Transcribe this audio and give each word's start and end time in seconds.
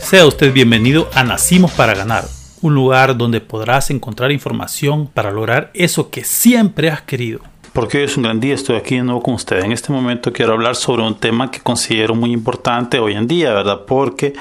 Sea 0.00 0.26
usted 0.26 0.52
bienvenido 0.52 1.08
a 1.14 1.22
Nacimos 1.22 1.70
para 1.72 1.94
Ganar, 1.94 2.24
un 2.62 2.74
lugar 2.74 3.16
donde 3.16 3.40
podrás 3.40 3.90
encontrar 3.90 4.32
información 4.32 5.06
para 5.06 5.30
lograr 5.30 5.70
eso 5.74 6.10
que 6.10 6.24
siempre 6.24 6.90
has 6.90 7.02
querido. 7.02 7.40
Porque 7.72 7.98
hoy 7.98 8.04
es 8.04 8.16
un 8.16 8.24
gran 8.24 8.40
día, 8.40 8.54
estoy 8.54 8.76
aquí 8.76 8.96
de 8.96 9.02
nuevo 9.02 9.22
con 9.22 9.34
ustedes. 9.34 9.64
En 9.64 9.72
este 9.72 9.92
momento 9.92 10.32
quiero 10.32 10.54
hablar 10.54 10.74
sobre 10.74 11.02
un 11.02 11.14
tema 11.14 11.50
que 11.50 11.60
considero 11.60 12.14
muy 12.14 12.32
importante 12.32 12.98
hoy 12.98 13.12
en 13.14 13.28
día, 13.28 13.52
¿verdad? 13.52 13.82
Porque 13.86 14.32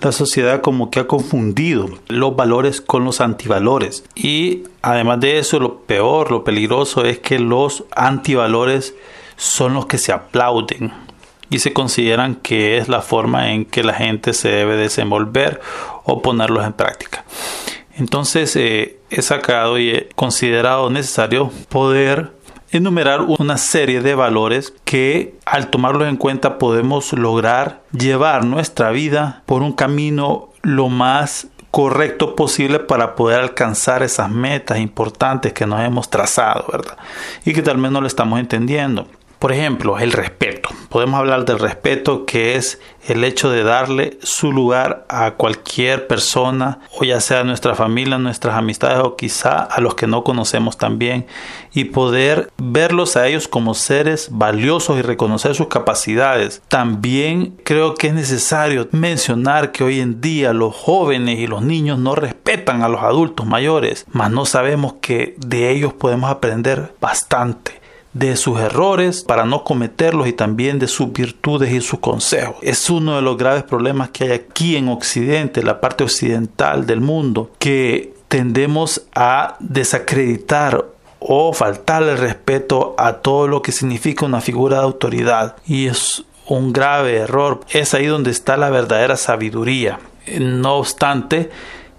la 0.00 0.12
sociedad 0.12 0.62
como 0.62 0.90
que 0.90 1.00
ha 1.00 1.06
confundido 1.06 1.88
los 2.08 2.34
valores 2.34 2.80
con 2.80 3.04
los 3.04 3.20
antivalores. 3.20 4.04
Y 4.14 4.64
además 4.80 5.20
de 5.20 5.38
eso, 5.38 5.60
lo 5.60 5.82
peor, 5.82 6.30
lo 6.30 6.42
peligroso 6.42 7.04
es 7.04 7.18
que 7.18 7.38
los 7.38 7.84
antivalores 7.94 8.94
son 9.36 9.74
los 9.74 9.86
que 9.86 9.98
se 9.98 10.12
aplauden 10.12 10.92
y 11.52 11.58
se 11.58 11.74
consideran 11.74 12.36
que 12.36 12.78
es 12.78 12.88
la 12.88 13.02
forma 13.02 13.52
en 13.52 13.66
que 13.66 13.84
la 13.84 13.92
gente 13.92 14.32
se 14.32 14.48
debe 14.48 14.76
desenvolver 14.76 15.60
o 16.02 16.22
ponerlos 16.22 16.64
en 16.64 16.72
práctica. 16.72 17.24
Entonces 17.94 18.56
eh, 18.56 18.98
he 19.10 19.20
sacado 19.20 19.78
y 19.78 19.90
he 19.90 20.08
considerado 20.16 20.88
necesario 20.88 21.50
poder 21.68 22.32
enumerar 22.70 23.20
una 23.20 23.58
serie 23.58 24.00
de 24.00 24.14
valores 24.14 24.72
que 24.86 25.34
al 25.44 25.68
tomarlos 25.68 26.08
en 26.08 26.16
cuenta 26.16 26.56
podemos 26.56 27.12
lograr 27.12 27.82
llevar 27.92 28.46
nuestra 28.46 28.90
vida 28.90 29.42
por 29.44 29.60
un 29.60 29.74
camino 29.74 30.48
lo 30.62 30.88
más 30.88 31.48
correcto 31.70 32.34
posible 32.34 32.78
para 32.78 33.14
poder 33.14 33.40
alcanzar 33.40 34.02
esas 34.02 34.30
metas 34.30 34.78
importantes 34.78 35.52
que 35.52 35.66
nos 35.66 35.80
hemos 35.80 36.08
trazado, 36.08 36.64
¿verdad? 36.72 36.96
Y 37.44 37.52
que 37.52 37.60
tal 37.60 37.76
vez 37.76 37.90
no 37.90 38.00
lo 38.00 38.06
estamos 38.06 38.40
entendiendo. 38.40 39.06
Por 39.42 39.50
ejemplo, 39.50 39.98
el 39.98 40.12
respeto. 40.12 40.68
Podemos 40.88 41.18
hablar 41.18 41.44
del 41.44 41.58
respeto 41.58 42.26
que 42.26 42.54
es 42.54 42.80
el 43.08 43.24
hecho 43.24 43.50
de 43.50 43.64
darle 43.64 44.16
su 44.22 44.52
lugar 44.52 45.04
a 45.08 45.32
cualquier 45.32 46.06
persona, 46.06 46.78
o 46.92 47.02
ya 47.02 47.20
sea 47.20 47.42
nuestra 47.42 47.74
familia, 47.74 48.18
nuestras 48.18 48.54
amistades 48.54 49.00
o 49.00 49.16
quizá 49.16 49.58
a 49.64 49.80
los 49.80 49.96
que 49.96 50.06
no 50.06 50.22
conocemos 50.22 50.78
también, 50.78 51.26
y 51.74 51.86
poder 51.86 52.52
verlos 52.56 53.16
a 53.16 53.26
ellos 53.26 53.48
como 53.48 53.74
seres 53.74 54.28
valiosos 54.30 54.96
y 55.00 55.02
reconocer 55.02 55.56
sus 55.56 55.66
capacidades. 55.66 56.62
También 56.68 57.56
creo 57.64 57.94
que 57.94 58.06
es 58.06 58.14
necesario 58.14 58.86
mencionar 58.92 59.72
que 59.72 59.82
hoy 59.82 59.98
en 59.98 60.20
día 60.20 60.52
los 60.52 60.72
jóvenes 60.72 61.40
y 61.40 61.48
los 61.48 61.62
niños 61.62 61.98
no 61.98 62.14
respetan 62.14 62.84
a 62.84 62.88
los 62.88 63.02
adultos 63.02 63.44
mayores, 63.44 64.06
mas 64.12 64.30
no 64.30 64.44
sabemos 64.44 64.94
que 65.00 65.34
de 65.38 65.72
ellos 65.72 65.92
podemos 65.92 66.30
aprender 66.30 66.94
bastante 67.00 67.81
de 68.12 68.36
sus 68.36 68.60
errores 68.60 69.22
para 69.22 69.44
no 69.44 69.64
cometerlos 69.64 70.28
y 70.28 70.32
también 70.32 70.78
de 70.78 70.88
sus 70.88 71.12
virtudes 71.12 71.72
y 71.72 71.80
sus 71.80 72.00
consejos. 72.00 72.56
Es 72.62 72.90
uno 72.90 73.16
de 73.16 73.22
los 73.22 73.36
graves 73.36 73.62
problemas 73.62 74.10
que 74.10 74.24
hay 74.24 74.30
aquí 74.32 74.76
en 74.76 74.88
Occidente, 74.88 75.62
la 75.62 75.80
parte 75.80 76.04
occidental 76.04 76.86
del 76.86 77.00
mundo, 77.00 77.50
que 77.58 78.14
tendemos 78.28 79.02
a 79.14 79.56
desacreditar 79.60 80.84
o 81.20 81.52
faltarle 81.52 82.16
respeto 82.16 82.94
a 82.98 83.14
todo 83.14 83.46
lo 83.46 83.62
que 83.62 83.72
significa 83.72 84.26
una 84.26 84.40
figura 84.40 84.78
de 84.78 84.84
autoridad. 84.84 85.56
Y 85.66 85.86
es 85.86 86.24
un 86.46 86.72
grave 86.72 87.16
error. 87.16 87.60
Es 87.70 87.94
ahí 87.94 88.06
donde 88.06 88.30
está 88.30 88.56
la 88.56 88.70
verdadera 88.70 89.16
sabiduría. 89.16 90.00
No 90.38 90.76
obstante, 90.76 91.50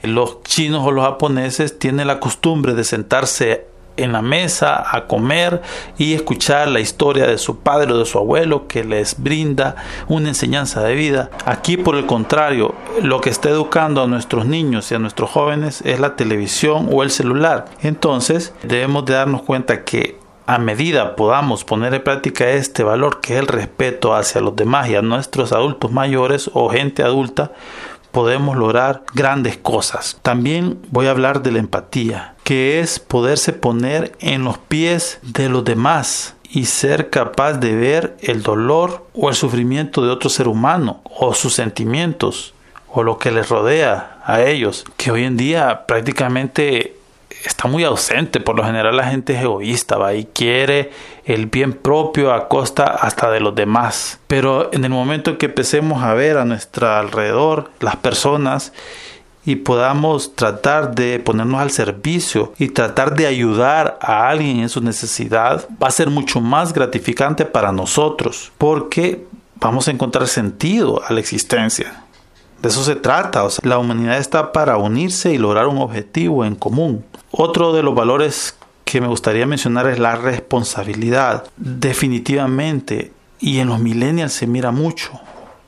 los 0.02 0.44
chinos 0.44 0.86
o 0.86 0.92
los 0.92 1.06
japoneses 1.06 1.80
tienen 1.80 2.08
la 2.08 2.20
costumbre 2.20 2.74
de 2.74 2.84
sentarse 2.84 3.66
en 3.98 4.12
la 4.12 4.22
mesa 4.22 4.84
a 4.96 5.06
comer 5.08 5.62
y 5.98 6.14
escuchar 6.14 6.68
la 6.68 6.80
historia 6.80 7.28
de 7.28 7.38
su 7.38 7.60
padre 7.60 7.94
o 7.94 7.98
de 7.98 8.06
su 8.06 8.18
abuelo 8.18 8.68
que 8.68 8.84
les 8.84 9.22
brinda 9.22 9.76
una 10.08 10.30
enseñanza 10.30 10.82
de 10.82 10.96
vida. 10.96 11.30
Aquí 11.46 11.78
por 11.78 11.96
el 11.96 12.06
contrario, 12.06 12.76
lo 13.02 13.22
que 13.22 13.30
está 13.30 13.50
educando 13.50 14.04
a 14.04 14.08
nuestros 14.08 14.46
niños 14.46 14.92
y 14.92 14.96
a 14.96 15.00
nuestros 15.00 15.30
jóvenes 15.30 15.82
es 15.86 16.00
la 16.00 16.16
televisión 16.16 16.90
o 16.92 17.04
el 17.04 17.12
celular. 17.12 17.66
Entonces 17.82 18.54
debemos 18.64 19.06
de 19.06 19.14
darnos 19.14 19.42
cuenta 19.44 19.84
que 19.84 20.18
a 20.46 20.58
medida 20.58 21.16
podamos 21.16 21.64
poner 21.64 21.94
en 21.94 22.04
práctica 22.04 22.50
este 22.50 22.84
valor 22.84 23.22
que 23.22 23.34
es 23.36 23.40
el 23.40 23.48
respeto 23.48 24.14
hacia 24.14 24.42
los 24.42 24.56
demás 24.56 24.90
y 24.90 24.96
a 24.96 25.02
nuestros 25.02 25.54
adultos 25.54 25.92
mayores 25.92 26.50
o 26.54 26.70
gente 26.70 27.02
adulta, 27.02 27.54
podemos 28.12 28.56
lograr 28.58 29.04
grandes 29.14 29.58
cosas. 29.58 30.20
También 30.22 30.80
voy 30.90 31.08
a 31.08 31.12
hablar 31.12 31.42
de 31.42 31.52
la 31.52 31.60
empatía, 31.60 32.33
que 32.44 32.80
es 32.80 33.00
poderse 33.00 33.54
poner 33.54 34.12
en 34.20 34.44
los 34.44 34.58
pies 34.58 35.20
de 35.22 35.50
los 35.50 35.64
demás 35.64 36.36
y 36.50 36.66
ser 36.66 37.10
capaz 37.10 37.54
de 37.54 37.76
ver 37.76 38.16
el 38.22 38.44
dolor 38.44 39.08
o 39.14 39.30
el 39.30 39.36
sufrimiento 39.36 40.04
de 40.04 40.12
otro 40.12 40.30
ser 40.30 40.48
humano 40.48 41.02
o 41.04 41.34
sus 41.34 41.54
sentimientos 41.54 42.54
o 42.90 43.02
lo 43.02 43.18
que 43.18 43.32
les 43.32 43.50
rodea 43.50 44.20
a 44.24 44.42
ellos, 44.42 44.86
que 44.98 45.10
hoy 45.10 45.24
en 45.24 45.36
día 45.36 45.88
prácticamente 45.88 46.96
está 47.44 47.68
muy 47.68 47.84
ausente. 47.84 48.40
Por 48.40 48.56
lo 48.56 48.64
general 48.64 48.96
la 48.96 49.08
gente 49.08 49.34
es 49.34 49.42
egoísta, 49.42 49.98
va 49.98 50.14
y 50.14 50.26
quiere 50.26 50.92
el 51.26 51.48
bien 51.48 51.74
propio 51.74 52.34
a 52.34 52.48
costa 52.48 52.84
hasta 52.84 53.32
de 53.32 53.40
los 53.40 53.56
demás. 53.56 54.20
Pero 54.28 54.70
en 54.74 54.86
el 54.86 54.92
momento 54.92 55.32
en 55.32 55.38
que 55.38 55.48
empecemos 55.48 56.04
a 56.04 56.14
ver 56.14 56.38
a 56.38 56.46
nuestro 56.46 56.88
alrededor 56.90 57.72
las 57.80 57.96
personas 57.96 58.74
y 59.46 59.58
podamos 59.58 60.36
tratar 60.36 60.96
de 60.96 61.20
ponernos 61.20 61.62
al 61.62 61.72
servicio 61.72 62.54
y 62.58 62.70
tratar 62.70 63.16
de 63.16 63.28
ayudar 63.28 63.98
a 64.02 64.30
alguien 64.30 64.60
en 64.60 64.70
su 64.70 64.82
necesidad, 64.82 65.68
va 65.82 65.88
a 65.88 65.92
ser 65.92 66.10
mucho 66.10 66.40
más 66.40 66.74
gratificante 66.74 67.46
para 67.46 67.72
nosotros 67.72 68.52
porque 68.58 69.26
vamos 69.56 69.88
a 69.88 69.92
encontrar 69.92 70.28
sentido 70.28 71.02
a 71.06 71.14
la 71.14 71.20
existencia. 71.20 72.04
De 72.62 72.70
eso 72.70 72.84
se 72.84 72.96
trata, 72.96 73.46
la 73.64 73.78
humanidad 73.78 74.18
está 74.18 74.54
para 74.54 74.78
unirse 74.78 75.34
y 75.34 75.38
lograr 75.38 75.68
un 75.68 75.80
objetivo 75.80 76.46
en 76.46 76.56
común. 76.56 77.04
Otro 77.32 77.74
de 77.74 77.84
los 77.84 77.94
valores 77.94 78.56
que 78.86 79.02
me 79.02 79.08
gustaría 79.08 79.46
mencionar 79.46 79.88
es 79.88 80.00
la 80.00 80.16
responsabilidad. 80.16 81.44
Definitivamente, 81.58 83.12
y 83.40 83.60
en 83.60 83.68
los 83.68 83.80
millennials 83.80 84.32
se 84.32 84.48
mira 84.48 84.72
mucho 84.72 85.20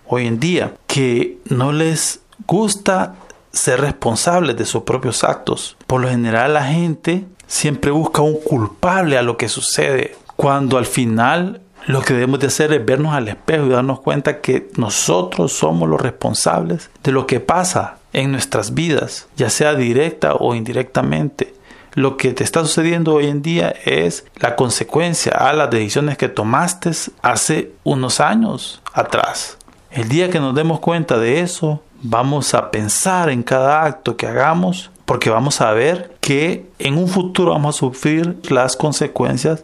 hoy 0.07 0.27
en 0.27 0.39
día, 0.39 0.73
que 0.87 1.37
no 1.49 1.73
les 1.73 2.21
gusta 2.47 3.15
ser 3.55 3.81
responsables 3.81 4.55
de 4.57 4.65
sus 4.65 4.83
propios 4.83 5.23
actos. 5.23 5.77
Por 5.87 6.01
lo 6.01 6.09
general 6.09 6.53
la 6.53 6.65
gente 6.65 7.25
siempre 7.47 7.91
busca 7.91 8.21
un 8.21 8.39
culpable 8.39 9.17
a 9.17 9.23
lo 9.23 9.37
que 9.37 9.49
sucede, 9.49 10.15
cuando 10.35 10.77
al 10.77 10.85
final 10.85 11.61
lo 11.87 12.01
que 12.01 12.13
debemos 12.13 12.39
de 12.39 12.47
hacer 12.47 12.73
es 12.73 12.85
vernos 12.85 13.13
al 13.13 13.27
espejo 13.27 13.67
y 13.67 13.69
darnos 13.69 14.01
cuenta 14.01 14.41
que 14.41 14.69
nosotros 14.75 15.53
somos 15.53 15.87
los 15.87 16.01
responsables 16.01 16.89
de 17.03 17.11
lo 17.11 17.27
que 17.27 17.39
pasa 17.39 17.97
en 18.11 18.31
nuestras 18.31 18.73
vidas, 18.73 19.27
ya 19.37 19.49
sea 19.49 19.75
directa 19.75 20.33
o 20.33 20.55
indirectamente. 20.55 21.53
Lo 21.93 22.17
que 22.17 22.33
te 22.33 22.43
está 22.43 22.61
sucediendo 22.61 23.13
hoy 23.13 23.27
en 23.27 23.41
día 23.41 23.73
es 23.85 24.25
la 24.37 24.55
consecuencia 24.55 25.31
a 25.31 25.53
las 25.53 25.69
decisiones 25.69 26.17
que 26.17 26.27
tomaste 26.27 26.91
hace 27.21 27.71
unos 27.83 28.19
años 28.19 28.81
atrás. 28.93 29.57
El 29.91 30.09
día 30.09 30.29
que 30.29 30.41
nos 30.41 30.55
demos 30.55 30.81
cuenta 30.81 31.17
de 31.17 31.39
eso, 31.39 31.81
vamos 32.07 32.53
a 32.53 32.71
pensar 32.71 33.29
en 33.29 33.43
cada 33.43 33.83
acto 33.83 34.15
que 34.15 34.27
hagamos 34.27 34.91
porque 35.05 35.29
vamos 35.29 35.61
a 35.61 35.71
ver 35.71 36.15
que 36.19 36.65
en 36.79 36.97
un 36.97 37.07
futuro 37.07 37.51
vamos 37.51 37.75
a 37.75 37.79
sufrir 37.79 38.37
las 38.49 38.75
consecuencias 38.75 39.63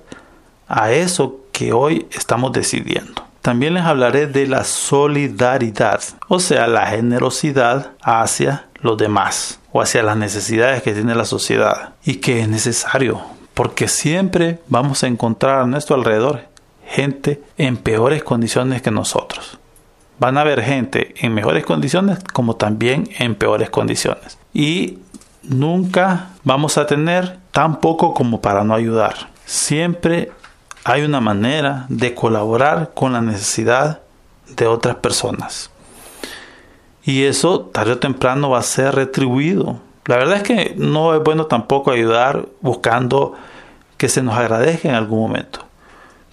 a 0.67 0.91
eso 0.91 1.37
que 1.51 1.73
hoy 1.73 2.07
estamos 2.11 2.51
decidiendo. 2.51 3.23
También 3.41 3.73
les 3.73 3.83
hablaré 3.83 4.27
de 4.27 4.47
la 4.47 4.63
solidaridad, 4.63 6.01
o 6.27 6.39
sea, 6.39 6.67
la 6.67 6.85
generosidad 6.87 7.91
hacia 8.03 8.67
los 8.75 8.97
demás 8.97 9.59
o 9.71 9.81
hacia 9.81 10.03
las 10.03 10.17
necesidades 10.17 10.83
que 10.83 10.93
tiene 10.93 11.15
la 11.15 11.25
sociedad 11.25 11.93
y 12.03 12.15
que 12.15 12.41
es 12.41 12.47
necesario 12.47 13.21
porque 13.53 13.87
siempre 13.87 14.59
vamos 14.69 15.03
a 15.03 15.07
encontrar 15.07 15.59
a 15.59 15.67
nuestro 15.67 15.95
alrededor 15.95 16.41
gente 16.87 17.41
en 17.57 17.77
peores 17.77 18.23
condiciones 18.23 18.81
que 18.81 18.91
nosotros. 18.91 19.59
Van 20.21 20.37
a 20.37 20.41
haber 20.41 20.61
gente 20.61 21.15
en 21.17 21.33
mejores 21.33 21.65
condiciones 21.65 22.19
como 22.31 22.55
también 22.55 23.09
en 23.17 23.33
peores 23.33 23.71
condiciones. 23.71 24.37
Y 24.53 24.99
nunca 25.41 26.27
vamos 26.43 26.77
a 26.77 26.85
tener 26.85 27.39
tan 27.51 27.79
poco 27.79 28.13
como 28.13 28.39
para 28.39 28.63
no 28.63 28.75
ayudar. 28.75 29.15
Siempre 29.45 30.31
hay 30.83 31.01
una 31.01 31.21
manera 31.21 31.87
de 31.89 32.13
colaborar 32.13 32.91
con 32.93 33.13
la 33.13 33.21
necesidad 33.21 34.01
de 34.55 34.67
otras 34.67 34.97
personas. 34.97 35.71
Y 37.03 37.23
eso 37.23 37.61
tarde 37.61 37.93
o 37.93 37.97
temprano 37.97 38.51
va 38.51 38.59
a 38.59 38.61
ser 38.61 38.93
retribuido. 38.93 39.79
La 40.05 40.17
verdad 40.17 40.37
es 40.37 40.43
que 40.43 40.75
no 40.77 41.15
es 41.15 41.23
bueno 41.23 41.47
tampoco 41.47 41.89
ayudar 41.89 42.47
buscando 42.61 43.33
que 43.97 44.07
se 44.07 44.21
nos 44.21 44.35
agradezca 44.35 44.87
en 44.87 44.93
algún 44.93 45.19
momento. 45.19 45.65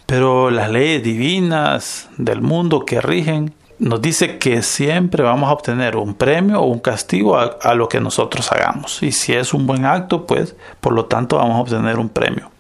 Pero 0.05 0.51
las 0.51 0.71
leyes 0.71 1.03
divinas 1.03 2.11
del 2.19 2.43
mundo 2.43 2.85
que 2.85 3.01
rigen 3.01 3.55
nos 3.79 4.01
dice 4.03 4.39
que 4.39 4.63
siempre 4.63 5.23
vamos 5.23 5.49
a 5.49 5.53
obtener 5.53 5.97
un 5.97 6.15
premio 6.15 6.61
o 6.61 6.67
un 6.67 6.81
castigo 6.81 7.39
a, 7.39 7.75
lo 7.75 7.89
que 7.89 8.01
nosotros 8.01 8.51
hagamos. 8.53 9.03
Y 9.03 9.13
si 9.13 9.33
es 9.33 9.55
un 9.55 9.67
buen 9.67 9.85
acto, 9.85 10.27
pues 10.27 10.57
por 10.81 10.93
lo 10.93 11.07
tanto 11.07 11.37
vamos 11.37 11.57
a 11.57 11.61
obtener 11.61 11.99
un 11.99 12.09
premio 12.09 12.51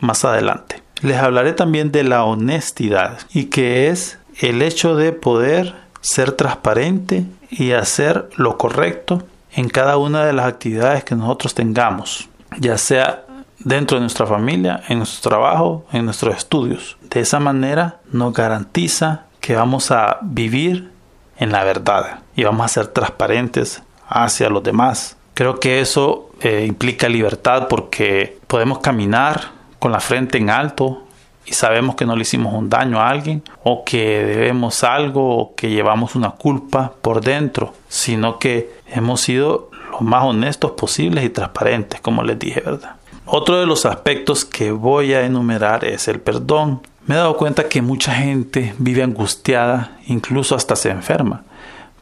más 0.00 0.24
adelante. 0.24 0.82
Les 1.02 1.18
hablaré 1.18 1.52
también 1.52 1.92
de 1.92 2.04
la 2.04 2.24
honestidad 2.24 3.18
y 3.32 3.46
que 3.46 3.88
es 3.88 4.18
el 4.40 4.62
hecho 4.62 4.96
de 4.96 5.12
poder 5.12 5.74
ser 6.00 6.32
transparente 6.32 7.24
y 7.50 7.72
hacer 7.72 8.28
lo 8.36 8.56
correcto 8.58 9.22
en 9.52 9.68
cada 9.68 9.96
una 9.96 10.24
de 10.24 10.32
las 10.32 10.46
actividades 10.46 11.04
que 11.04 11.14
nosotros 11.14 11.54
tengamos, 11.54 12.28
ya 12.58 12.78
sea 12.78 13.24
dentro 13.58 13.96
de 13.96 14.02
nuestra 14.02 14.26
familia, 14.26 14.82
en 14.88 14.98
nuestro 14.98 15.30
trabajo, 15.30 15.86
en 15.92 16.04
nuestros 16.04 16.36
estudios. 16.36 16.96
De 17.02 17.20
esa 17.20 17.38
manera 17.38 18.00
nos 18.10 18.32
garantiza 18.32 19.26
que 19.44 19.54
vamos 19.54 19.90
a 19.90 20.20
vivir 20.22 20.90
en 21.36 21.52
la 21.52 21.64
verdad 21.64 22.20
y 22.34 22.44
vamos 22.44 22.64
a 22.64 22.68
ser 22.68 22.86
transparentes 22.86 23.82
hacia 24.08 24.48
los 24.48 24.62
demás. 24.62 25.18
Creo 25.34 25.60
que 25.60 25.80
eso 25.80 26.30
eh, 26.40 26.64
implica 26.66 27.10
libertad 27.10 27.68
porque 27.68 28.38
podemos 28.46 28.78
caminar 28.78 29.50
con 29.78 29.92
la 29.92 30.00
frente 30.00 30.38
en 30.38 30.48
alto 30.48 31.02
y 31.44 31.52
sabemos 31.52 31.94
que 31.94 32.06
no 32.06 32.16
le 32.16 32.22
hicimos 32.22 32.54
un 32.54 32.70
daño 32.70 32.98
a 32.98 33.10
alguien 33.10 33.42
o 33.62 33.84
que 33.84 34.24
debemos 34.24 34.82
algo 34.82 35.36
o 35.36 35.54
que 35.54 35.68
llevamos 35.68 36.14
una 36.14 36.30
culpa 36.30 36.94
por 37.02 37.20
dentro, 37.20 37.74
sino 37.86 38.38
que 38.38 38.72
hemos 38.86 39.20
sido 39.20 39.68
lo 39.90 40.00
más 40.00 40.24
honestos 40.24 40.70
posibles 40.70 41.22
y 41.22 41.28
transparentes, 41.28 42.00
como 42.00 42.22
les 42.22 42.38
dije, 42.38 42.62
¿verdad? 42.62 42.96
Otro 43.26 43.60
de 43.60 43.66
los 43.66 43.84
aspectos 43.84 44.46
que 44.46 44.70
voy 44.70 45.12
a 45.12 45.26
enumerar 45.26 45.84
es 45.84 46.08
el 46.08 46.20
perdón. 46.20 46.80
Me 47.06 47.14
he 47.14 47.18
dado 47.18 47.36
cuenta 47.36 47.68
que 47.68 47.82
mucha 47.82 48.14
gente 48.14 48.74
vive 48.78 49.02
angustiada, 49.02 49.98
incluso 50.06 50.54
hasta 50.54 50.74
se 50.74 50.90
enferma, 50.90 51.44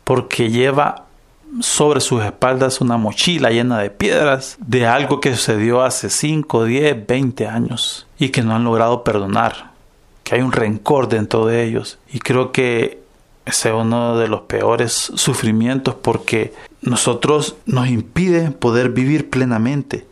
porque 0.05 0.49
lleva 0.49 1.07
sobre 1.61 2.01
sus 2.01 2.23
espaldas 2.23 2.81
una 2.81 2.97
mochila 2.97 3.51
llena 3.51 3.79
de 3.81 3.91
piedras 3.91 4.57
de 4.61 4.87
algo 4.87 5.21
que 5.21 5.35
sucedió 5.35 5.83
hace 5.83 6.09
5, 6.09 6.65
10, 6.65 7.07
20 7.07 7.47
años 7.47 8.07
y 8.19 8.29
que 8.29 8.43
no 8.43 8.55
han 8.55 8.65
logrado 8.65 9.03
perdonar, 9.03 9.73
que 10.23 10.37
hay 10.37 10.41
un 10.41 10.53
rencor 10.53 11.09
dentro 11.09 11.47
de 11.47 11.65
ellos. 11.65 11.99
Y 12.13 12.21
creo 12.21 12.53
que 12.53 13.03
ese 13.45 13.71
es 13.71 13.75
uno 13.75 14.17
de 14.17 14.29
los 14.29 14.43
peores 14.43 14.93
sufrimientos 15.17 15.97
porque 15.97 16.55
nosotros 16.81 17.57
nos 17.67 17.89
impide 17.89 18.53
poder 18.53 18.91
vivir 18.91 19.31
plenamente. 19.31 20.07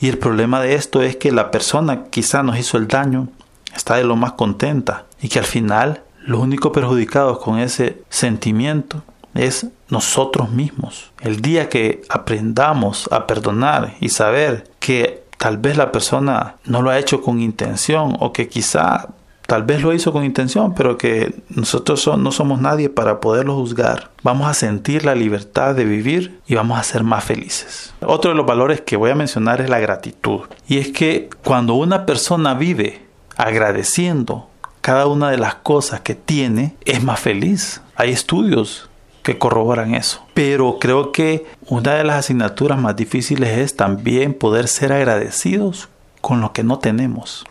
Y 0.00 0.08
el 0.08 0.18
problema 0.18 0.60
de 0.60 0.74
esto 0.74 1.02
es 1.02 1.14
que 1.14 1.30
la 1.30 1.52
persona 1.52 2.06
quizá 2.10 2.42
nos 2.42 2.58
hizo 2.58 2.76
el 2.76 2.88
daño 2.88 3.28
está 3.74 3.96
de 3.96 4.04
lo 4.04 4.16
más 4.16 4.32
contenta 4.32 5.06
y 5.20 5.28
que 5.28 5.38
al 5.38 5.44
final 5.44 6.02
los 6.26 6.40
únicos 6.40 6.72
perjudicados 6.72 7.38
con 7.38 7.58
ese 7.58 8.02
sentimiento 8.08 9.02
es 9.34 9.66
nosotros 9.88 10.50
mismos. 10.50 11.12
El 11.20 11.40
día 11.40 11.68
que 11.68 12.02
aprendamos 12.08 13.08
a 13.10 13.26
perdonar 13.26 13.94
y 14.00 14.08
saber 14.08 14.64
que 14.78 15.24
tal 15.38 15.58
vez 15.58 15.76
la 15.76 15.92
persona 15.92 16.56
no 16.64 16.82
lo 16.82 16.90
ha 16.90 16.98
hecho 16.98 17.20
con 17.20 17.40
intención 17.40 18.16
o 18.20 18.32
que 18.32 18.48
quizá 18.48 19.08
tal 19.46 19.62
vez 19.64 19.82
lo 19.82 19.92
hizo 19.92 20.12
con 20.12 20.24
intención, 20.24 20.74
pero 20.74 20.96
que 20.96 21.34
nosotros 21.50 22.08
no 22.18 22.32
somos 22.32 22.60
nadie 22.60 22.88
para 22.88 23.20
poderlo 23.20 23.56
juzgar. 23.56 24.10
Vamos 24.22 24.48
a 24.48 24.54
sentir 24.54 25.04
la 25.04 25.14
libertad 25.14 25.74
de 25.74 25.84
vivir 25.84 26.40
y 26.46 26.54
vamos 26.54 26.78
a 26.78 26.82
ser 26.82 27.02
más 27.02 27.24
felices. 27.24 27.92
Otro 28.00 28.30
de 28.30 28.36
los 28.36 28.46
valores 28.46 28.80
que 28.80 28.96
voy 28.96 29.10
a 29.10 29.14
mencionar 29.14 29.60
es 29.60 29.68
la 29.68 29.80
gratitud. 29.80 30.40
Y 30.66 30.78
es 30.78 30.92
que 30.92 31.28
cuando 31.44 31.74
una 31.74 32.06
persona 32.06 32.54
vive 32.54 33.04
agradeciendo 33.36 34.48
cada 34.80 35.06
una 35.06 35.30
de 35.30 35.38
las 35.38 35.54
cosas 35.54 36.00
que 36.00 36.14
tiene, 36.14 36.76
es 36.84 37.02
más 37.02 37.18
feliz. 37.18 37.80
Hay 37.96 38.10
estudios 38.10 38.90
que 39.22 39.38
corroboran 39.38 39.94
eso. 39.94 40.22
Pero 40.34 40.78
creo 40.78 41.10
que 41.10 41.46
una 41.66 41.94
de 41.94 42.04
las 42.04 42.16
asignaturas 42.16 42.78
más 42.78 42.94
difíciles 42.94 43.58
es 43.58 43.76
también 43.76 44.34
poder 44.34 44.68
ser 44.68 44.92
agradecidos 44.92 45.88
con 46.20 46.42
lo 46.42 46.52
que 46.52 46.62
no 46.62 46.78
tenemos. 46.78 47.44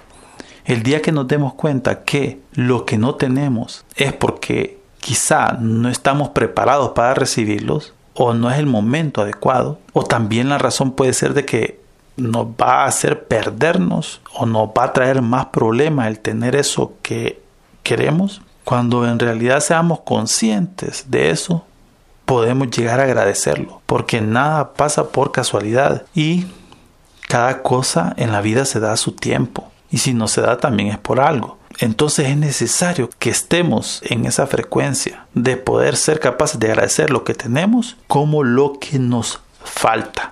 El 0.65 0.83
día 0.83 1.01
que 1.01 1.11
nos 1.11 1.27
demos 1.27 1.55
cuenta 1.55 2.03
que 2.03 2.39
lo 2.53 2.85
que 2.85 2.97
no 2.97 3.15
tenemos 3.15 3.83
es 3.95 4.13
porque 4.13 4.79
quizá 4.99 5.57
no 5.59 5.89
estamos 5.89 6.29
preparados 6.29 6.91
para 6.91 7.15
recibirlos 7.15 7.93
o 8.13 8.33
no 8.33 8.51
es 8.51 8.59
el 8.59 8.67
momento 8.67 9.21
adecuado 9.21 9.79
o 9.91 10.03
también 10.03 10.49
la 10.49 10.59
razón 10.59 10.91
puede 10.91 11.13
ser 11.13 11.33
de 11.33 11.45
que 11.45 11.82
nos 12.17 12.47
va 12.47 12.83
a 12.83 12.85
hacer 12.85 13.27
perdernos 13.27 14.21
o 14.33 14.45
nos 14.45 14.69
va 14.69 14.85
a 14.85 14.93
traer 14.93 15.21
más 15.21 15.47
problemas 15.47 16.07
el 16.07 16.19
tener 16.19 16.55
eso 16.55 16.93
que 17.01 17.41
queremos 17.83 18.41
cuando 18.63 19.07
en 19.07 19.19
realidad 19.19 19.59
seamos 19.59 20.01
conscientes 20.01 21.05
de 21.09 21.29
eso, 21.31 21.65
podemos 22.25 22.71
llegar 22.71 22.99
a 22.99 23.03
agradecerlo, 23.03 23.81
porque 23.85 24.21
nada 24.21 24.73
pasa 24.73 25.09
por 25.09 25.31
casualidad 25.31 26.03
y 26.15 26.45
cada 27.27 27.61
cosa 27.61 28.13
en 28.17 28.31
la 28.31 28.41
vida 28.41 28.65
se 28.65 28.79
da 28.79 28.93
a 28.93 28.97
su 28.97 29.11
tiempo. 29.11 29.69
Y 29.91 29.97
si 29.99 30.13
no 30.13 30.27
se 30.27 30.41
da 30.41 30.57
también 30.57 30.89
es 30.89 30.97
por 30.97 31.19
algo. 31.19 31.57
Entonces 31.79 32.29
es 32.29 32.37
necesario 32.37 33.09
que 33.19 33.29
estemos 33.29 34.01
en 34.03 34.25
esa 34.25 34.47
frecuencia 34.47 35.25
de 35.33 35.57
poder 35.57 35.97
ser 35.97 36.19
capaces 36.19 36.59
de 36.59 36.67
agradecer 36.67 37.09
lo 37.09 37.23
que 37.23 37.33
tenemos 37.33 37.97
como 38.07 38.43
lo 38.43 38.79
que 38.79 38.99
nos 38.99 39.41
falta. 39.63 40.31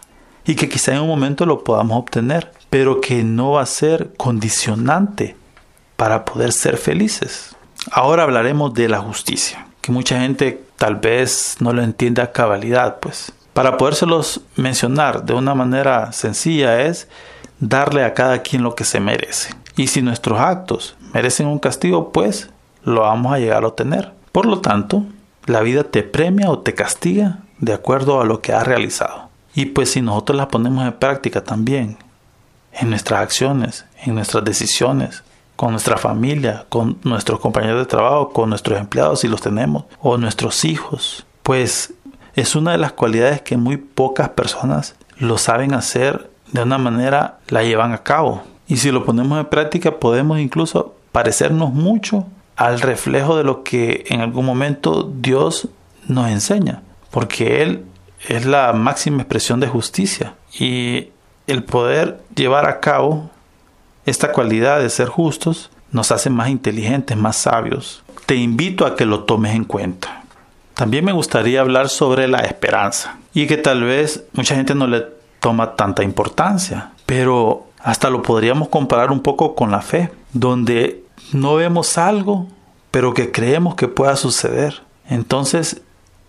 Y 0.52 0.56
que 0.56 0.68
quizá 0.68 0.94
en 0.94 1.00
un 1.00 1.08
momento 1.08 1.46
lo 1.46 1.64
podamos 1.64 1.98
obtener, 1.98 2.52
pero 2.70 3.00
que 3.00 3.24
no 3.24 3.52
va 3.52 3.62
a 3.62 3.66
ser 3.66 4.12
condicionante 4.18 5.38
para 5.96 6.26
poder 6.26 6.52
ser 6.52 6.76
felices. 6.76 7.56
Ahora 7.90 8.24
hablaremos 8.24 8.74
de 8.74 8.90
la 8.90 9.00
justicia, 9.00 9.66
que 9.80 9.94
mucha 9.94 10.20
gente 10.20 10.62
tal 10.76 10.98
vez 10.98 11.56
no 11.62 11.72
lo 11.72 11.82
entiende 11.82 12.22
a 12.22 12.34
cabalidad, 12.34 13.00
pues. 13.00 13.32
Para 13.54 13.78
podérselos 13.78 14.42
mencionar 14.58 15.24
de 15.24 15.36
una 15.36 15.56
manera 15.56 16.12
sencilla 16.12 16.82
es 16.82 17.08
darle 17.62 18.04
a 18.04 18.14
cada 18.14 18.40
quien 18.40 18.62
lo 18.62 18.76
que 18.76 18.84
se 18.84 19.00
merece. 19.00 19.56
Y 19.78 19.88
si 19.88 20.02
nuestros 20.02 20.38
actos 20.38 20.98
merecen 21.14 21.48
un 21.48 21.60
castigo, 21.60 22.12
pues 22.12 22.50
lo 22.84 23.04
vamos 23.04 23.34
a 23.34 23.40
llegar 23.40 23.64
a 23.64 23.68
obtener. 23.68 24.12
Por 24.34 24.48
lo 24.48 24.60
tanto, 24.60 25.06
la 25.46 25.62
vida 25.62 25.86
te 25.86 26.04
premia 26.04 26.50
o 26.50 26.60
te 26.60 26.76
castiga 26.76 27.38
de 27.60 27.72
acuerdo 27.72 28.20
a 28.20 28.26
lo 28.26 28.42
que 28.42 28.52
has 28.52 28.68
realizado. 28.68 29.31
Y 29.54 29.68
pues 29.68 29.92
si 29.92 30.02
nosotros 30.02 30.38
las 30.38 30.48
ponemos 30.48 30.86
en 30.86 30.94
práctica 30.94 31.44
también, 31.44 31.98
en 32.74 32.90
nuestras 32.90 33.22
acciones, 33.22 33.86
en 34.04 34.16
nuestras 34.16 34.44
decisiones, 34.44 35.24
con 35.56 35.72
nuestra 35.72 35.98
familia, 35.98 36.66
con 36.70 36.98
nuestros 37.04 37.40
compañeros 37.40 37.80
de 37.80 37.86
trabajo, 37.86 38.32
con 38.32 38.50
nuestros 38.50 38.80
empleados 38.80 39.20
si 39.20 39.28
los 39.28 39.42
tenemos, 39.42 39.86
o 40.00 40.18
nuestros 40.18 40.66
hijos. 40.66 41.26
Pues 41.44 41.94
es 42.36 42.56
una 42.56 42.72
de 42.72 42.78
las 42.78 42.94
cualidades 42.94 43.42
que 43.42 43.58
muy 43.58 43.78
pocas 43.78 44.30
personas 44.30 44.96
lo 45.18 45.38
saben 45.38 45.74
hacer 45.74 46.32
de 46.52 46.64
una 46.64 46.78
manera, 46.78 47.40
la 47.48 47.64
llevan 47.64 47.94
a 47.94 48.04
cabo. 48.04 48.42
Y 48.68 48.78
si 48.78 48.92
lo 48.92 49.06
ponemos 49.06 49.40
en 49.40 49.46
práctica 49.46 50.00
podemos 50.00 50.40
incluso 50.40 50.96
parecernos 51.12 51.74
mucho 51.74 52.26
al 52.56 52.82
reflejo 52.82 53.38
de 53.38 53.44
lo 53.44 53.64
que 53.64 54.06
en 54.08 54.22
algún 54.22 54.46
momento 54.46 55.12
Dios 55.22 55.68
nos 56.08 56.30
enseña, 56.30 56.82
porque 57.12 57.62
Él 57.62 57.86
es 58.28 58.46
la 58.46 58.74
máxima 58.74 59.22
expresión 59.22 59.60
de 59.60 59.68
justicia 59.68 60.36
y 60.54 61.10
el 61.48 61.64
poder 61.64 62.22
llevar 62.36 62.68
a 62.68 62.80
cabo 62.80 63.30
esta 64.06 64.32
cualidad 64.32 64.80
de 64.80 64.90
ser 64.90 65.08
justos 65.08 65.70
nos 65.92 66.12
hace 66.12 66.30
más 66.30 66.50
inteligentes, 66.50 67.18
más 67.18 67.36
sabios. 67.36 68.04
Te 68.26 68.36
invito 68.36 68.86
a 68.86 68.96
que 68.96 69.06
lo 69.06 69.24
tomes 69.24 69.56
en 69.56 69.66
cuenta. 69.66 70.24
También 70.74 71.06
me 71.06 71.12
gustaría 71.12 71.62
hablar 71.62 71.90
sobre 71.90 72.28
la 72.28 72.40
esperanza 72.40 73.18
y 73.34 73.48
que 73.48 73.58
tal 73.58 73.84
vez 73.84 74.24
mucha 74.34 74.56
gente 74.56 74.74
no 74.74 74.88
le 74.88 75.06
toma 75.40 75.76
tanta 75.76 76.04
importancia, 76.04 76.92
pero 77.06 77.68
hasta 77.80 78.10
lo 78.10 78.22
podríamos 78.22 78.70
comparar 78.70 79.12
un 79.12 79.22
poco 79.22 79.56
con 79.56 79.72
la 79.72 79.82
fe, 79.82 80.12
donde 80.34 81.04
no 81.34 81.56
vemos 81.56 81.98
algo, 81.98 82.48
pero 82.90 83.14
que 83.14 83.32
creemos 83.32 83.76
que 83.76 83.88
pueda 83.88 84.16
suceder. 84.16 84.82
Entonces, 85.10 85.82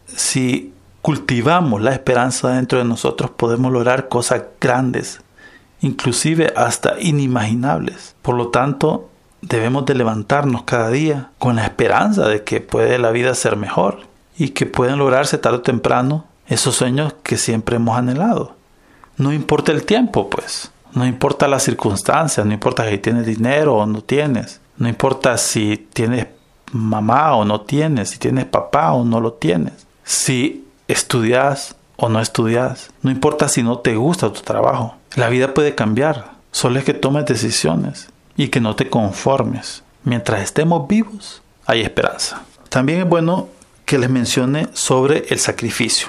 si 0.07 0.72
cultivamos 1.03 1.83
la 1.83 1.93
esperanza 1.93 2.51
dentro 2.51 2.79
de 2.79 2.85
nosotros, 2.85 3.31
podemos 3.31 3.73
lograr 3.73 4.09
cosas 4.09 4.45
grandes, 4.61 5.21
inclusive 5.81 6.53
hasta 6.57 6.99
inimaginables. 7.01 8.15
Por 8.23 8.37
lo 8.37 8.49
tanto, 8.49 9.11
debemos 9.43 9.85
de 9.85 9.97
levantarnos 9.97 10.63
cada 10.63 10.89
día 10.91 11.31
con 11.39 11.57
la 11.57 11.65
esperanza 11.65 12.29
de 12.29 12.45
que 12.45 12.61
puede 12.61 12.99
la 12.99 13.11
vida 13.11 13.35
ser 13.35 13.57
mejor 13.57 14.01
y 14.39 14.51
que 14.51 14.65
pueden 14.65 14.99
lograrse 14.99 15.39
tarde 15.39 15.59
o 15.59 15.63
temprano 15.63 16.25
esos 16.47 16.77
sueños 16.77 17.15
que 17.23 17.37
siempre 17.37 17.77
hemos 17.77 17.99
anhelado. 17.99 18.55
No 19.17 19.33
importa 19.33 19.73
el 19.73 19.85
tiempo, 19.85 20.31
pues. 20.31 20.71
No 20.95 21.07
importa 21.07 21.49
las 21.49 21.65
circunstancias, 21.65 22.47
no 22.47 22.53
importa 22.53 22.89
si 22.89 22.99
tienes 22.99 23.27
dinero 23.27 23.77
o 23.77 23.87
no 23.87 24.03
tienes. 24.03 24.61
No 24.77 24.89
importa 24.89 25.37
si 25.37 25.89
tienes 25.93 26.27
mamá 26.73 27.35
o 27.35 27.45
no 27.45 27.63
tienes, 27.63 28.11
si 28.11 28.19
tienes 28.19 28.45
papá 28.47 28.93
o 28.93 29.05
no 29.05 29.21
lo 29.21 29.33
tienes. 29.35 29.87
Si 30.05 30.67
estudias 30.93 31.75
o 31.97 32.09
no 32.09 32.21
estudias. 32.21 32.91
No 33.03 33.11
importa 33.11 33.49
si 33.49 33.63
no 33.63 33.79
te 33.79 33.97
gusta 33.97 34.33
tu 34.33 34.41
trabajo. 34.41 34.97
La 35.17 35.29
vida 35.29 35.55
puede 35.55 35.75
cambiar. 35.75 36.33
Solo 36.51 36.79
es 36.79 36.85
que 36.85 36.95
tomes 36.95 37.27
decisiones 37.27 38.09
y 38.37 38.49
que 38.49 38.61
no 38.61 38.77
te 38.77 38.89
conformes. 38.89 39.83
Mientras 40.05 40.43
estemos 40.43 40.89
vivos, 40.89 41.43
hay 41.67 41.81
esperanza. 41.81 42.43
También 42.69 43.01
es 43.01 43.09
bueno 43.09 43.49
que 43.85 43.99
les 43.99 44.11
mencione 44.11 44.69
sobre 44.73 45.27
el 45.29 45.39
sacrificio. 45.39 46.09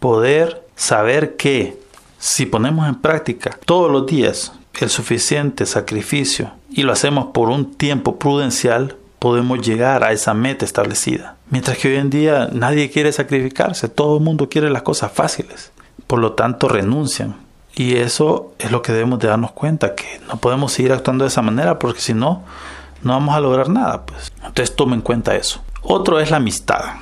Poder 0.00 0.66
saber 0.76 1.36
que 1.36 1.78
si 2.18 2.46
ponemos 2.46 2.88
en 2.88 2.96
práctica 2.96 3.58
todos 3.64 3.90
los 3.90 4.06
días 4.06 4.52
el 4.80 4.90
suficiente 4.90 5.66
sacrificio 5.66 6.52
y 6.70 6.82
lo 6.82 6.92
hacemos 6.92 7.26
por 7.32 7.48
un 7.48 7.74
tiempo 7.74 8.18
prudencial, 8.18 8.96
podemos 9.24 9.66
llegar 9.66 10.04
a 10.04 10.12
esa 10.12 10.34
meta 10.34 10.66
establecida. 10.66 11.36
Mientras 11.48 11.78
que 11.78 11.88
hoy 11.88 11.94
en 11.94 12.10
día 12.10 12.50
nadie 12.52 12.90
quiere 12.90 13.10
sacrificarse, 13.10 13.88
todo 13.88 14.18
el 14.18 14.22
mundo 14.22 14.50
quiere 14.50 14.68
las 14.68 14.82
cosas 14.82 15.12
fáciles. 15.12 15.72
Por 16.06 16.18
lo 16.18 16.34
tanto, 16.34 16.68
renuncian. 16.68 17.34
Y 17.74 17.96
eso 17.96 18.52
es 18.58 18.70
lo 18.70 18.82
que 18.82 18.92
debemos 18.92 19.20
de 19.20 19.28
darnos 19.28 19.52
cuenta, 19.52 19.94
que 19.94 20.20
no 20.28 20.36
podemos 20.36 20.72
seguir 20.72 20.92
actuando 20.92 21.24
de 21.24 21.28
esa 21.28 21.40
manera 21.40 21.78
porque 21.78 22.02
si 22.02 22.12
no, 22.12 22.44
no 23.02 23.14
vamos 23.14 23.34
a 23.34 23.40
lograr 23.40 23.70
nada. 23.70 24.04
Pues. 24.04 24.30
Entonces 24.44 24.76
tomen 24.76 24.96
en 24.96 25.00
cuenta 25.00 25.34
eso. 25.36 25.62
Otro 25.80 26.20
es 26.20 26.30
la 26.30 26.36
amistad, 26.36 26.96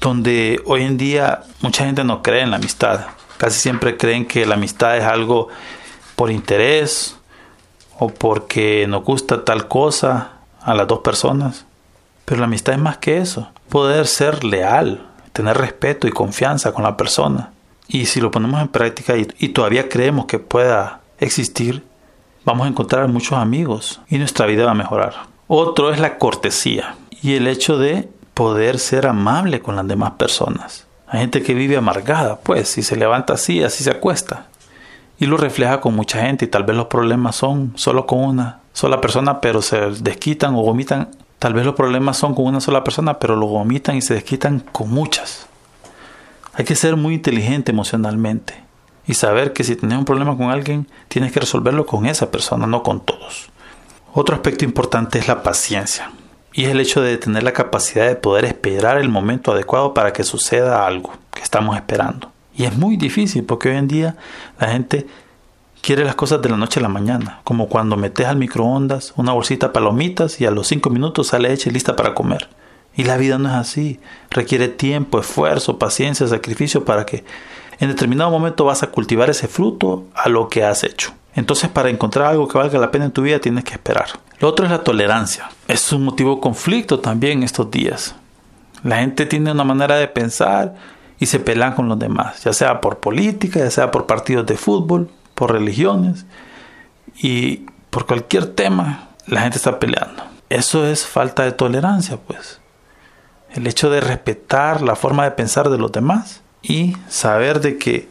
donde 0.00 0.60
hoy 0.66 0.82
en 0.82 0.96
día 0.96 1.44
mucha 1.60 1.84
gente 1.84 2.02
no 2.02 2.20
cree 2.20 2.42
en 2.42 2.50
la 2.50 2.56
amistad. 2.56 3.06
Casi 3.36 3.60
siempre 3.60 3.96
creen 3.96 4.26
que 4.26 4.44
la 4.44 4.56
amistad 4.56 4.96
es 4.96 5.04
algo 5.04 5.46
por 6.16 6.32
interés 6.32 7.16
o 7.96 8.08
porque 8.08 8.86
nos 8.88 9.04
gusta 9.04 9.44
tal 9.44 9.68
cosa 9.68 10.32
a 10.68 10.74
las 10.74 10.86
dos 10.86 10.98
personas. 10.98 11.64
Pero 12.26 12.40
la 12.40 12.46
amistad 12.46 12.74
es 12.74 12.80
más 12.80 12.98
que 12.98 13.16
eso. 13.16 13.48
Poder 13.70 14.06
ser 14.06 14.44
leal, 14.44 15.06
tener 15.32 15.56
respeto 15.56 16.06
y 16.06 16.12
confianza 16.12 16.72
con 16.72 16.84
la 16.84 16.96
persona. 16.96 17.52
Y 17.88 18.04
si 18.04 18.20
lo 18.20 18.30
ponemos 18.30 18.60
en 18.60 18.68
práctica 18.68 19.14
y, 19.16 19.48
todavía 19.48 19.88
creemos 19.88 20.26
que 20.26 20.38
pueda 20.38 21.00
existir, 21.18 21.82
vamos 22.44 22.66
a 22.66 22.68
encontrar 22.68 23.08
muchos 23.08 23.38
amigos 23.38 24.02
y 24.08 24.18
nuestra 24.18 24.44
vida 24.44 24.66
va 24.66 24.72
a 24.72 24.74
mejorar. 24.74 25.14
Otro 25.46 25.90
es 25.90 25.98
la 25.98 26.18
cortesía 26.18 26.96
y 27.22 27.34
el 27.34 27.46
hecho 27.46 27.78
de 27.78 28.10
poder 28.34 28.78
ser 28.78 29.06
amable 29.06 29.60
con 29.60 29.76
las 29.76 29.88
demás 29.88 30.12
personas. 30.12 30.86
Hay 31.06 31.20
gente 31.20 31.42
que 31.42 31.54
vive 31.54 31.78
amargada, 31.78 32.40
pues, 32.40 32.68
si 32.68 32.82
se 32.82 32.96
levanta 32.96 33.32
así, 33.32 33.62
así 33.62 33.82
se 33.82 33.90
acuesta. 33.90 34.48
Y 35.18 35.24
lo 35.24 35.38
refleja 35.38 35.80
con 35.80 35.96
mucha 35.96 36.20
gente 36.20 36.44
y 36.44 36.48
tal 36.48 36.64
vez 36.64 36.76
los 36.76 36.88
problemas 36.88 37.36
son 37.36 37.72
solo 37.76 38.04
con 38.04 38.18
una 38.18 38.60
sola 38.78 39.00
persona, 39.00 39.40
pero 39.40 39.60
se 39.60 39.76
desquitan 39.90 40.54
o 40.54 40.62
vomitan. 40.62 41.10
Tal 41.40 41.52
vez 41.52 41.66
los 41.66 41.74
problemas 41.74 42.16
son 42.16 42.32
con 42.32 42.44
una 42.44 42.60
sola 42.60 42.84
persona, 42.84 43.18
pero 43.18 43.34
lo 43.34 43.48
vomitan 43.48 43.96
y 43.96 44.02
se 44.02 44.14
desquitan 44.14 44.60
con 44.60 44.88
muchas. 44.88 45.48
Hay 46.54 46.64
que 46.64 46.76
ser 46.76 46.94
muy 46.94 47.14
inteligente 47.14 47.72
emocionalmente 47.72 48.54
y 49.04 49.14
saber 49.14 49.52
que 49.52 49.64
si 49.64 49.74
tienes 49.74 49.98
un 49.98 50.04
problema 50.04 50.36
con 50.36 50.50
alguien, 50.50 50.86
tienes 51.08 51.32
que 51.32 51.40
resolverlo 51.40 51.86
con 51.86 52.06
esa 52.06 52.30
persona, 52.30 52.68
no 52.68 52.84
con 52.84 53.00
todos. 53.00 53.48
Otro 54.14 54.36
aspecto 54.36 54.64
importante 54.64 55.18
es 55.18 55.26
la 55.26 55.42
paciencia 55.42 56.12
y 56.52 56.66
es 56.66 56.70
el 56.70 56.80
hecho 56.80 57.00
de 57.00 57.18
tener 57.18 57.42
la 57.42 57.52
capacidad 57.52 58.06
de 58.06 58.14
poder 58.14 58.44
esperar 58.44 58.98
el 58.98 59.08
momento 59.08 59.50
adecuado 59.50 59.92
para 59.92 60.12
que 60.12 60.22
suceda 60.22 60.86
algo 60.86 61.14
que 61.34 61.42
estamos 61.42 61.74
esperando. 61.74 62.30
Y 62.54 62.62
es 62.62 62.76
muy 62.76 62.96
difícil 62.96 63.42
porque 63.42 63.70
hoy 63.70 63.76
en 63.76 63.88
día 63.88 64.16
la 64.60 64.68
gente 64.68 65.08
quiere 65.80 66.04
las 66.04 66.14
cosas 66.14 66.42
de 66.42 66.48
la 66.48 66.56
noche 66.56 66.80
a 66.80 66.82
la 66.82 66.88
mañana, 66.88 67.40
como 67.44 67.68
cuando 67.68 67.96
metes 67.96 68.26
al 68.26 68.36
microondas 68.36 69.12
una 69.16 69.32
bolsita 69.32 69.68
de 69.68 69.72
palomitas 69.72 70.40
y 70.40 70.46
a 70.46 70.50
los 70.50 70.68
5 70.68 70.90
minutos 70.90 71.28
sale 71.28 71.52
hecha 71.52 71.70
y 71.70 71.72
lista 71.72 71.96
para 71.96 72.14
comer. 72.14 72.48
Y 72.94 73.04
la 73.04 73.16
vida 73.16 73.38
no 73.38 73.48
es 73.48 73.54
así, 73.54 74.00
requiere 74.30 74.68
tiempo, 74.68 75.20
esfuerzo, 75.20 75.78
paciencia, 75.78 76.26
sacrificio 76.26 76.84
para 76.84 77.06
que 77.06 77.24
en 77.78 77.88
determinado 77.88 78.30
momento 78.30 78.64
vas 78.64 78.82
a 78.82 78.88
cultivar 78.88 79.30
ese 79.30 79.46
fruto 79.46 80.04
a 80.14 80.28
lo 80.28 80.48
que 80.48 80.64
has 80.64 80.82
hecho. 80.82 81.12
Entonces 81.34 81.70
para 81.70 81.90
encontrar 81.90 82.26
algo 82.26 82.48
que 82.48 82.58
valga 82.58 82.78
la 82.78 82.90
pena 82.90 83.04
en 83.04 83.12
tu 83.12 83.22
vida 83.22 83.38
tienes 83.38 83.64
que 83.64 83.72
esperar. 83.74 84.08
Lo 84.40 84.48
otro 84.48 84.64
es 84.64 84.72
la 84.72 84.82
tolerancia. 84.82 85.48
Es 85.68 85.92
un 85.92 86.04
motivo 86.04 86.36
de 86.36 86.40
conflicto 86.40 86.98
también 86.98 87.42
estos 87.42 87.70
días. 87.70 88.14
La 88.82 88.98
gente 88.98 89.26
tiene 89.26 89.52
una 89.52 89.64
manera 89.64 89.96
de 89.96 90.08
pensar 90.08 90.74
y 91.20 91.26
se 91.26 91.40
pelean 91.40 91.74
con 91.74 91.88
los 91.88 91.98
demás, 91.98 92.44
ya 92.44 92.52
sea 92.52 92.80
por 92.80 92.98
política, 92.98 93.58
ya 93.60 93.70
sea 93.70 93.90
por 93.90 94.06
partidos 94.06 94.46
de 94.46 94.56
fútbol, 94.56 95.10
por 95.38 95.52
religiones 95.52 96.26
y 97.16 97.58
por 97.90 98.06
cualquier 98.06 98.46
tema 98.46 99.10
la 99.28 99.42
gente 99.42 99.56
está 99.56 99.78
peleando. 99.78 100.24
Eso 100.48 100.84
es 100.84 101.06
falta 101.06 101.44
de 101.44 101.52
tolerancia, 101.52 102.16
pues. 102.16 102.60
El 103.52 103.68
hecho 103.68 103.88
de 103.88 104.00
respetar 104.00 104.82
la 104.82 104.96
forma 104.96 105.22
de 105.22 105.30
pensar 105.30 105.70
de 105.70 105.78
los 105.78 105.92
demás 105.92 106.42
y 106.60 106.96
saber 107.08 107.60
de 107.60 107.78
que 107.78 108.08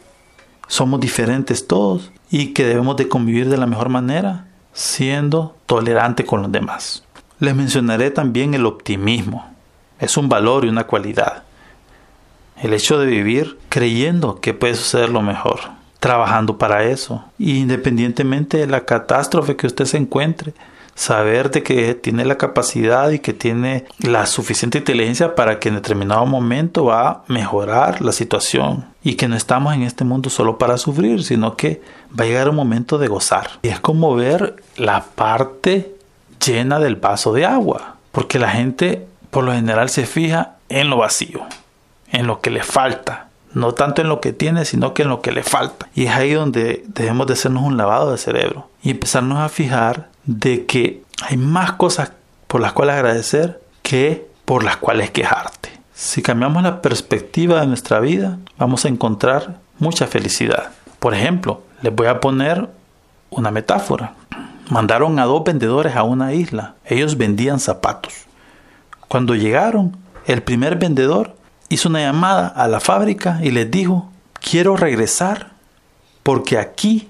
somos 0.68 1.00
diferentes 1.00 1.66
todos 1.66 2.10
y 2.30 2.54
que 2.54 2.64
debemos 2.64 2.96
de 2.96 3.08
convivir 3.08 3.50
de 3.50 3.58
la 3.58 3.66
mejor 3.66 3.90
manera 3.90 4.46
siendo 4.72 5.54
tolerante 5.66 6.24
con 6.24 6.40
los 6.40 6.50
demás. 6.50 7.04
Les 7.40 7.54
mencionaré 7.54 8.10
también 8.10 8.54
el 8.54 8.64
optimismo. 8.64 9.52
Es 10.00 10.16
un 10.16 10.30
valor 10.30 10.64
y 10.64 10.68
una 10.68 10.86
cualidad. 10.86 11.42
El 12.56 12.72
hecho 12.72 12.98
de 12.98 13.06
vivir 13.06 13.58
creyendo 13.68 14.40
que 14.40 14.54
puede 14.54 14.76
suceder 14.76 15.10
lo 15.10 15.20
mejor, 15.20 15.77
trabajando 16.00 16.58
para 16.58 16.84
eso, 16.84 17.24
independientemente 17.38 18.58
de 18.58 18.66
la 18.66 18.84
catástrofe 18.84 19.56
que 19.56 19.66
usted 19.66 19.84
se 19.84 19.96
encuentre, 19.96 20.54
saber 20.94 21.52
de 21.52 21.62
que 21.62 21.94
tiene 21.94 22.24
la 22.24 22.36
capacidad 22.36 23.10
y 23.10 23.20
que 23.20 23.32
tiene 23.32 23.84
la 24.00 24.26
suficiente 24.26 24.78
inteligencia 24.78 25.36
para 25.36 25.60
que 25.60 25.68
en 25.68 25.76
determinado 25.76 26.26
momento 26.26 26.86
va 26.86 27.08
a 27.08 27.22
mejorar 27.28 28.02
la 28.02 28.10
situación 28.10 28.84
y 29.04 29.14
que 29.14 29.28
no 29.28 29.36
estamos 29.36 29.74
en 29.74 29.82
este 29.82 30.02
mundo 30.02 30.28
solo 30.28 30.58
para 30.58 30.76
sufrir, 30.76 31.22
sino 31.22 31.56
que 31.56 31.80
va 32.18 32.24
a 32.24 32.26
llegar 32.26 32.48
un 32.48 32.56
momento 32.56 32.98
de 32.98 33.06
gozar. 33.06 33.48
Y 33.62 33.68
es 33.68 33.78
como 33.78 34.16
ver 34.16 34.56
la 34.76 35.04
parte 35.14 35.94
llena 36.44 36.80
del 36.80 36.96
vaso 36.96 37.32
de 37.32 37.46
agua, 37.46 37.94
porque 38.10 38.40
la 38.40 38.50
gente 38.50 39.06
por 39.30 39.44
lo 39.44 39.52
general 39.52 39.90
se 39.90 40.04
fija 40.04 40.56
en 40.68 40.90
lo 40.90 40.96
vacío, 40.96 41.42
en 42.10 42.26
lo 42.26 42.40
que 42.40 42.50
le 42.50 42.64
falta, 42.64 43.27
no 43.58 43.74
tanto 43.74 44.00
en 44.02 44.08
lo 44.08 44.20
que 44.20 44.32
tiene, 44.32 44.64
sino 44.64 44.94
que 44.94 45.02
en 45.02 45.08
lo 45.08 45.20
que 45.20 45.32
le 45.32 45.42
falta. 45.42 45.88
Y 45.94 46.06
es 46.06 46.14
ahí 46.14 46.32
donde 46.32 46.84
debemos 46.86 47.26
de 47.26 47.32
hacernos 47.32 47.64
un 47.64 47.76
lavado 47.76 48.12
de 48.12 48.18
cerebro 48.18 48.68
y 48.82 48.90
empezarnos 48.90 49.38
a 49.38 49.48
fijar 49.48 50.08
de 50.24 50.64
que 50.64 51.02
hay 51.22 51.36
más 51.36 51.72
cosas 51.72 52.12
por 52.46 52.60
las 52.60 52.72
cuales 52.72 52.94
agradecer 52.94 53.60
que 53.82 54.28
por 54.44 54.62
las 54.62 54.76
cuales 54.76 55.10
quejarte. 55.10 55.70
Si 55.92 56.22
cambiamos 56.22 56.62
la 56.62 56.80
perspectiva 56.80 57.60
de 57.60 57.66
nuestra 57.66 57.98
vida, 57.98 58.38
vamos 58.56 58.84
a 58.84 58.88
encontrar 58.88 59.58
mucha 59.78 60.06
felicidad. 60.06 60.70
Por 61.00 61.14
ejemplo, 61.14 61.62
les 61.82 61.94
voy 61.94 62.06
a 62.06 62.20
poner 62.20 62.68
una 63.30 63.50
metáfora. 63.50 64.14
Mandaron 64.70 65.18
a 65.18 65.24
dos 65.24 65.42
vendedores 65.44 65.96
a 65.96 66.04
una 66.04 66.32
isla. 66.32 66.74
Ellos 66.84 67.16
vendían 67.16 67.58
zapatos. 67.58 68.14
Cuando 69.08 69.34
llegaron, 69.34 69.96
el 70.26 70.42
primer 70.42 70.76
vendedor 70.76 71.34
hizo 71.68 71.88
una 71.88 72.00
llamada 72.00 72.48
a 72.48 72.68
la 72.68 72.80
fábrica 72.80 73.40
y 73.42 73.50
les 73.50 73.70
dijo, 73.70 74.10
quiero 74.40 74.76
regresar 74.76 75.52
porque 76.22 76.58
aquí 76.58 77.08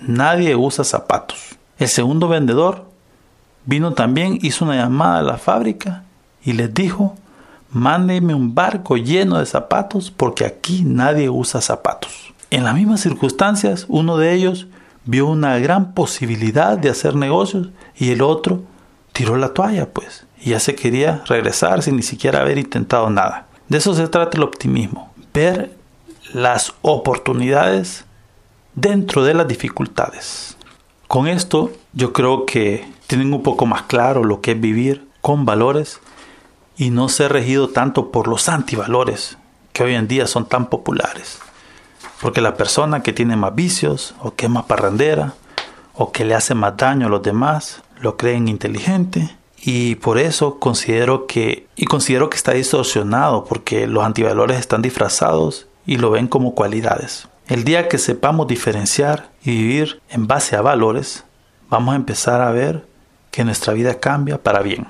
nadie 0.00 0.54
usa 0.56 0.84
zapatos. 0.84 1.56
El 1.78 1.88
segundo 1.88 2.28
vendedor 2.28 2.86
vino 3.64 3.92
también, 3.92 4.38
hizo 4.42 4.64
una 4.64 4.76
llamada 4.76 5.18
a 5.18 5.22
la 5.22 5.38
fábrica 5.38 6.04
y 6.44 6.52
les 6.52 6.72
dijo, 6.72 7.16
mándeme 7.70 8.34
un 8.34 8.54
barco 8.54 8.96
lleno 8.96 9.38
de 9.38 9.46
zapatos 9.46 10.10
porque 10.10 10.44
aquí 10.44 10.82
nadie 10.84 11.28
usa 11.28 11.60
zapatos. 11.60 12.34
En 12.50 12.64
las 12.64 12.74
mismas 12.74 13.00
circunstancias, 13.00 13.86
uno 13.88 14.16
de 14.16 14.32
ellos 14.32 14.68
vio 15.04 15.26
una 15.26 15.58
gran 15.58 15.92
posibilidad 15.92 16.78
de 16.78 16.90
hacer 16.90 17.16
negocios 17.16 17.68
y 17.96 18.10
el 18.10 18.22
otro 18.22 18.62
tiró 19.12 19.36
la 19.36 19.54
toalla, 19.54 19.88
pues, 19.92 20.26
y 20.40 20.50
ya 20.50 20.60
se 20.60 20.74
quería 20.74 21.22
regresar 21.26 21.82
sin 21.82 21.96
ni 21.96 22.02
siquiera 22.02 22.40
haber 22.40 22.58
intentado 22.58 23.10
nada. 23.10 23.45
De 23.68 23.78
eso 23.78 23.94
se 23.94 24.06
trata 24.08 24.36
el 24.36 24.44
optimismo, 24.44 25.12
ver 25.34 25.76
las 26.32 26.74
oportunidades 26.82 28.04
dentro 28.74 29.24
de 29.24 29.34
las 29.34 29.48
dificultades. 29.48 30.56
Con 31.08 31.26
esto 31.26 31.72
yo 31.92 32.12
creo 32.12 32.46
que 32.46 32.88
tienen 33.06 33.32
un 33.32 33.42
poco 33.42 33.66
más 33.66 33.82
claro 33.82 34.24
lo 34.24 34.40
que 34.40 34.52
es 34.52 34.60
vivir 34.60 35.06
con 35.20 35.44
valores 35.44 36.00
y 36.76 36.90
no 36.90 37.08
ser 37.08 37.32
regido 37.32 37.70
tanto 37.70 38.12
por 38.12 38.28
los 38.28 38.48
antivalores 38.48 39.38
que 39.72 39.82
hoy 39.82 39.94
en 39.94 40.08
día 40.08 40.26
son 40.26 40.46
tan 40.46 40.66
populares. 40.66 41.40
Porque 42.20 42.40
la 42.40 42.56
persona 42.56 43.02
que 43.02 43.12
tiene 43.12 43.36
más 43.36 43.54
vicios 43.54 44.14
o 44.20 44.34
que 44.34 44.46
es 44.46 44.52
más 44.52 44.66
parrandera 44.66 45.34
o 45.94 46.12
que 46.12 46.24
le 46.24 46.34
hace 46.34 46.54
más 46.54 46.76
daño 46.76 47.06
a 47.06 47.10
los 47.10 47.22
demás 47.22 47.82
lo 48.00 48.16
creen 48.16 48.48
inteligente 48.48 49.36
y 49.66 49.96
por 49.96 50.16
eso 50.16 50.60
considero 50.60 51.26
que 51.26 51.66
y 51.74 51.86
considero 51.86 52.30
que 52.30 52.36
está 52.36 52.52
distorsionado 52.52 53.44
porque 53.44 53.88
los 53.88 54.04
antivalores 54.04 54.60
están 54.60 54.80
disfrazados 54.80 55.66
y 55.84 55.96
lo 55.96 56.12
ven 56.12 56.28
como 56.28 56.54
cualidades. 56.54 57.26
El 57.48 57.64
día 57.64 57.88
que 57.88 57.98
sepamos 57.98 58.46
diferenciar 58.46 59.30
y 59.42 59.50
vivir 59.50 60.00
en 60.08 60.28
base 60.28 60.54
a 60.54 60.62
valores, 60.62 61.24
vamos 61.68 61.94
a 61.94 61.96
empezar 61.96 62.42
a 62.42 62.52
ver 62.52 62.86
que 63.32 63.44
nuestra 63.44 63.72
vida 63.72 63.98
cambia 63.98 64.40
para 64.40 64.62
bien. 64.62 64.86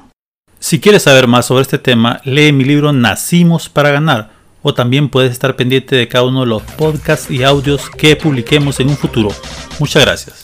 Si 0.59 0.79
quieres 0.79 1.05
saber 1.05 1.27
más 1.27 1.47
sobre 1.47 1.63
este 1.63 1.79
tema, 1.79 2.21
lee 2.25 2.53
mi 2.53 2.65
libro 2.65 2.93
Nacimos 2.93 3.71
para 3.71 3.91
ganar 3.91 4.31
o 4.61 4.75
también 4.75 5.09
puedes 5.09 5.33
estar 5.33 5.57
pendiente 5.57 5.97
de 5.97 6.07
cada 6.07 6.25
uno 6.25 6.41
de 6.41 6.49
los 6.49 6.63
podcasts 6.63 7.31
y 7.31 7.45
audios 7.45 7.89
que 7.89 8.15
publiquemos 8.15 8.79
en 8.81 8.91
un 8.91 8.97
futuro. 8.99 9.31
Muchas 9.79 10.05
gracias. 10.05 10.35